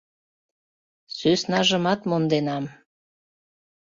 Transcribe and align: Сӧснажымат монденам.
Сӧснажымат 1.17 1.99
монденам. 2.09 2.65